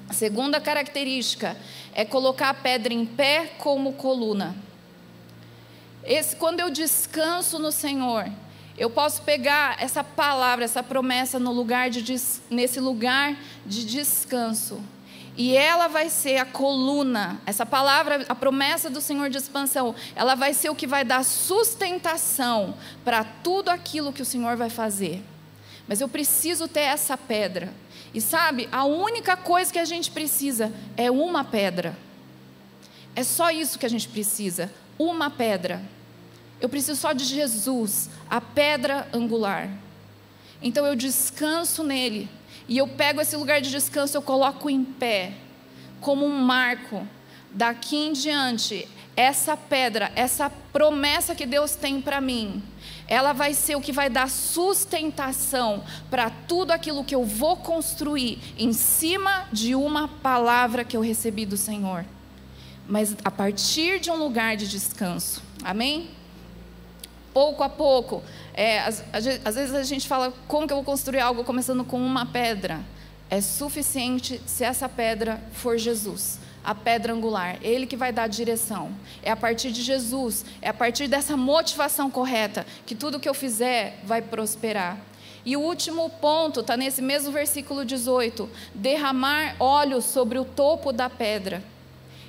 [0.08, 1.58] A segunda característica
[1.92, 4.56] é colocar a pedra em pé como coluna.
[6.04, 8.30] Esse, quando eu descanso no Senhor,
[8.78, 12.04] eu posso pegar essa palavra, essa promessa no lugar de,
[12.48, 14.84] nesse lugar de descanso
[15.36, 20.36] e ela vai ser a coluna, essa palavra, a promessa do Senhor de expansão, ela
[20.36, 25.24] vai ser o que vai dar sustentação para tudo aquilo que o Senhor vai fazer.
[25.88, 27.74] Mas eu preciso ter essa pedra.
[28.14, 31.98] E sabe, a única coisa que a gente precisa é uma pedra.
[33.16, 35.82] É só isso que a gente precisa, uma pedra.
[36.62, 39.70] Eu preciso só de Jesus, a pedra angular.
[40.62, 42.30] Então eu descanso nele
[42.68, 45.34] e eu pego esse lugar de descanso, eu coloco em pé,
[46.00, 47.08] como um marco.
[47.52, 52.64] Daqui em diante, essa pedra, essa promessa que Deus tem para mim,
[53.08, 58.40] ela vai ser o que vai dar sustentação para tudo aquilo que eu vou construir
[58.58, 62.06] em cima de uma palavra que eu recebi do Senhor.
[62.88, 65.42] Mas a partir de um lugar de descanso.
[65.64, 66.10] Amém?
[67.34, 68.24] Pouco a pouco.
[68.54, 71.98] É, às, às, vezes a gente fala, como que eu vou construir algo começando com
[71.98, 72.80] uma pedra?
[73.34, 78.28] é suficiente se essa pedra for Jesus a pedra angular, Ele que vai dar a
[78.28, 78.96] direção.
[79.22, 83.34] É a partir de Jesus, é a partir dessa motivação correta que tudo que eu
[83.34, 84.98] fizer vai prosperar.
[85.44, 91.10] E o último ponto está nesse mesmo versículo 18: derramar óleo sobre o topo da
[91.10, 91.62] pedra.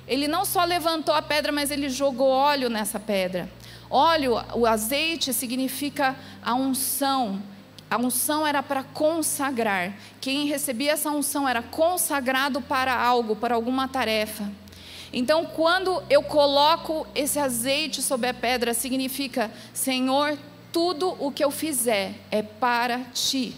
[0.05, 3.49] Ele não só levantou a pedra, mas ele jogou óleo nessa pedra.
[3.89, 7.41] Óleo, o azeite significa a unção,
[7.89, 9.93] a unção era para consagrar.
[10.19, 14.51] Quem recebia essa unção era consagrado para algo, para alguma tarefa.
[15.13, 20.37] Então, quando eu coloco esse azeite sobre a pedra, significa: Senhor,
[20.73, 23.55] tudo o que eu fizer é para ti.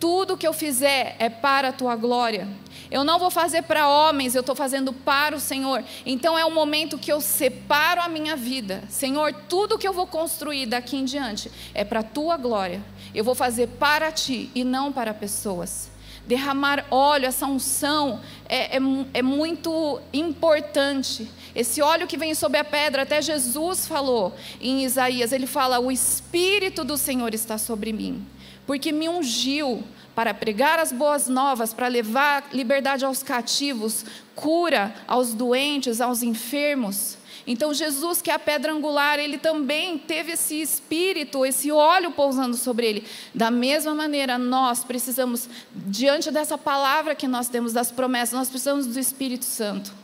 [0.00, 2.48] Tudo que eu fizer é para a tua glória.
[2.90, 5.84] Eu não vou fazer para homens, eu estou fazendo para o Senhor.
[6.04, 8.82] Então é o momento que eu separo a minha vida.
[8.88, 12.82] Senhor, tudo que eu vou construir daqui em diante é para a tua glória.
[13.14, 15.90] Eu vou fazer para ti e não para pessoas.
[16.26, 18.80] Derramar óleo, essa unção é, é,
[19.14, 21.30] é muito importante.
[21.54, 25.90] Esse óleo que vem sobre a pedra, até Jesus falou em Isaías: ele fala, O
[25.90, 28.24] Espírito do Senhor está sobre mim,
[28.70, 29.82] porque me ungiu
[30.14, 34.04] para pregar as boas novas, para levar liberdade aos cativos,
[34.36, 37.18] cura aos doentes, aos enfermos.
[37.44, 42.56] Então, Jesus, que é a pedra angular, ele também teve esse espírito, esse óleo pousando
[42.56, 43.06] sobre ele.
[43.34, 48.86] Da mesma maneira, nós precisamos, diante dessa palavra que nós temos, das promessas, nós precisamos
[48.86, 49.99] do Espírito Santo.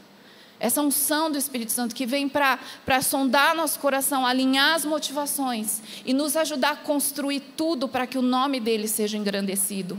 [0.59, 2.59] Essa unção do Espírito Santo que vem para
[3.03, 8.23] sondar nosso coração, alinhar as motivações e nos ajudar a construir tudo para que o
[8.23, 9.99] nome dele seja engrandecido.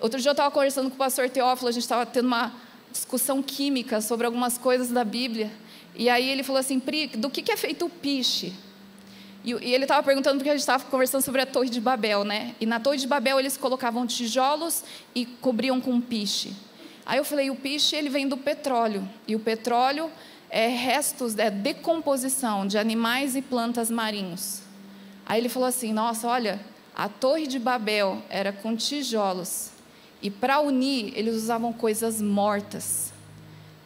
[0.00, 2.52] Outro dia eu estava conversando com o pastor Teófilo, a gente estava tendo uma
[2.92, 5.50] discussão química sobre algumas coisas da Bíblia.
[5.94, 8.52] E aí ele falou assim, Pri, do que, que é feito o piche?
[9.44, 12.24] E, e ele estava perguntando porque a gente estava conversando sobre a Torre de Babel,
[12.24, 12.54] né?
[12.60, 16.54] E na Torre de Babel eles colocavam tijolos e cobriam com piche.
[17.04, 20.10] Aí eu falei, o piche ele vem do petróleo e o petróleo
[20.48, 24.62] é restos, é decomposição de animais e plantas marinhos.
[25.26, 26.60] Aí ele falou assim, nossa, olha,
[26.94, 29.70] a Torre de Babel era com tijolos
[30.20, 33.12] e para unir eles usavam coisas mortas.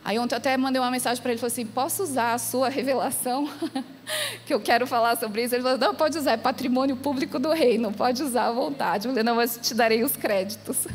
[0.04, 2.68] Aí ontem eu até mandei uma mensagem para ele, falou assim, posso usar a sua
[2.68, 3.48] revelação?
[4.44, 5.54] que eu quero falar sobre isso.
[5.54, 9.06] Ele falou, não, pode usar, é patrimônio público do reino, pode usar à vontade.
[9.06, 10.86] Eu falei, não, mas te darei os créditos.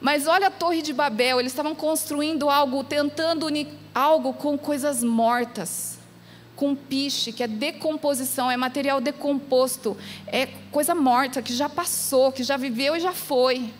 [0.00, 5.04] Mas olha a Torre de Babel, eles estavam construindo algo, tentando unir algo com coisas
[5.04, 5.98] mortas,
[6.56, 9.96] com piche, que é decomposição, é material decomposto,
[10.26, 13.72] é coisa morta, que já passou, que já viveu e já foi.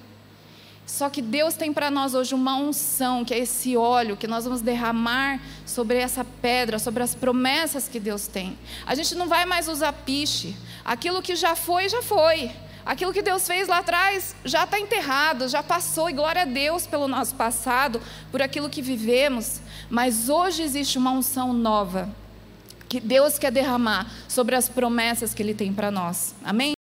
[0.86, 4.44] Só que Deus tem para nós hoje uma unção, que é esse óleo que nós
[4.44, 8.58] vamos derramar sobre essa pedra, sobre as promessas que Deus tem.
[8.84, 10.56] A gente não vai mais usar piche.
[10.84, 12.50] Aquilo que já foi, já foi.
[12.85, 16.87] Aquilo que Deus fez lá atrás já está enterrado, já passou, e glória a Deus
[16.87, 18.01] pelo nosso passado,
[18.31, 19.61] por aquilo que vivemos.
[19.89, 22.09] Mas hoje existe uma unção nova
[22.89, 26.35] que Deus quer derramar sobre as promessas que Ele tem para nós.
[26.45, 26.80] Amém?